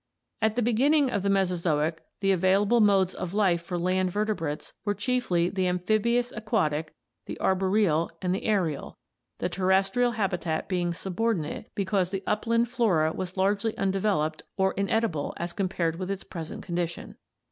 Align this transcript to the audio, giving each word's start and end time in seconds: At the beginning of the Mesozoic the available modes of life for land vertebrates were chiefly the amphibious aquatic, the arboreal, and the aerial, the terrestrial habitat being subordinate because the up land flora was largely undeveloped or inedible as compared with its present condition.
At 0.41 0.55
the 0.55 0.63
beginning 0.63 1.11
of 1.11 1.21
the 1.21 1.29
Mesozoic 1.29 2.03
the 2.21 2.31
available 2.31 2.79
modes 2.79 3.13
of 3.13 3.35
life 3.35 3.61
for 3.61 3.77
land 3.77 4.09
vertebrates 4.09 4.73
were 4.83 4.95
chiefly 4.95 5.47
the 5.47 5.67
amphibious 5.67 6.31
aquatic, 6.31 6.95
the 7.27 7.39
arboreal, 7.39 8.09
and 8.19 8.33
the 8.33 8.45
aerial, 8.45 8.97
the 9.37 9.47
terrestrial 9.47 10.13
habitat 10.13 10.67
being 10.67 10.91
subordinate 10.91 11.69
because 11.75 12.09
the 12.09 12.23
up 12.25 12.47
land 12.47 12.67
flora 12.67 13.13
was 13.13 13.37
largely 13.37 13.77
undeveloped 13.77 14.41
or 14.57 14.73
inedible 14.73 15.35
as 15.37 15.53
compared 15.53 15.97
with 15.97 16.09
its 16.09 16.23
present 16.23 16.63
condition. 16.63 17.15